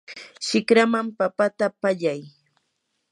shikraman 0.47 1.07
papata 1.17 1.65
pallay. 1.81 2.21